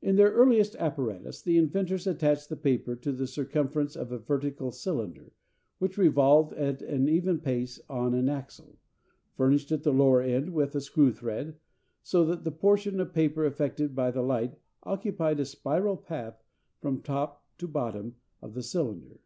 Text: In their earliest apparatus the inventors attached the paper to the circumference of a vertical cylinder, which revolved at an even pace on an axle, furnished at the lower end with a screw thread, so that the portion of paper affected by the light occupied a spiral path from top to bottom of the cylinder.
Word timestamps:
In 0.00 0.16
their 0.16 0.32
earliest 0.32 0.76
apparatus 0.76 1.42
the 1.42 1.58
inventors 1.58 2.06
attached 2.06 2.48
the 2.48 2.56
paper 2.56 2.96
to 2.96 3.12
the 3.12 3.26
circumference 3.26 3.96
of 3.96 4.10
a 4.10 4.18
vertical 4.18 4.72
cylinder, 4.72 5.34
which 5.78 5.98
revolved 5.98 6.54
at 6.54 6.80
an 6.80 7.06
even 7.06 7.38
pace 7.40 7.78
on 7.86 8.14
an 8.14 8.30
axle, 8.30 8.78
furnished 9.36 9.70
at 9.70 9.82
the 9.82 9.92
lower 9.92 10.22
end 10.22 10.54
with 10.54 10.74
a 10.74 10.80
screw 10.80 11.12
thread, 11.12 11.58
so 12.02 12.24
that 12.24 12.44
the 12.44 12.50
portion 12.50 12.98
of 12.98 13.12
paper 13.12 13.44
affected 13.44 13.94
by 13.94 14.10
the 14.10 14.22
light 14.22 14.58
occupied 14.84 15.38
a 15.38 15.44
spiral 15.44 15.98
path 15.98 16.42
from 16.80 17.02
top 17.02 17.44
to 17.58 17.68
bottom 17.68 18.14
of 18.40 18.54
the 18.54 18.62
cylinder. 18.62 19.20